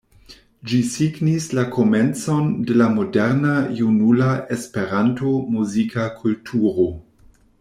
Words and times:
Ĝi 0.69 0.77
signis 0.93 1.43
la 1.57 1.65
komencon 1.75 2.47
de 2.69 2.77
la 2.83 2.87
moderna 2.95 3.53
junula 3.81 4.31
Esperanto-muzika 4.57 6.09
kulturo. 6.23 6.91